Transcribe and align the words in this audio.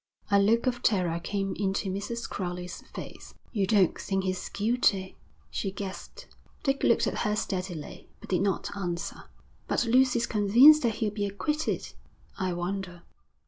A 0.31 0.39
look 0.41 0.65
of 0.65 0.81
terror 0.81 1.19
came 1.19 1.53
into 1.59 1.91
Mrs. 1.91 2.27
Crowley's 2.27 2.81
face. 2.87 3.35
'You 3.51 3.67
don't 3.67 3.95
think 3.99 4.23
he's 4.23 4.49
guilty?' 4.49 5.15
she 5.51 5.69
gasped. 5.71 6.25
Dick 6.63 6.81
looked 6.81 7.05
at 7.05 7.19
her 7.19 7.35
steadily, 7.35 8.09
but 8.19 8.29
did 8.31 8.41
not 8.41 8.75
answer. 8.75 9.25
'But 9.67 9.85
Lucy's 9.85 10.25
convinced 10.25 10.81
that 10.81 10.95
he'll 10.95 11.11
be 11.11 11.27
acquitted.' 11.27 11.93
'I 12.39 12.53
wonder.' 12.53 13.03